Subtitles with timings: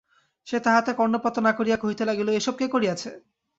[0.47, 3.09] সে তাহাতে কর্ণপাতও না করিয়া কহিতে লাগিল, এ-সব কে করিয়াছে?